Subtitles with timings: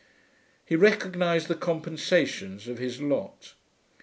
[0.65, 3.53] He recognised the compensations of his lot.